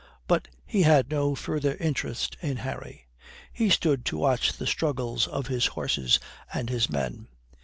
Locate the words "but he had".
0.25-1.11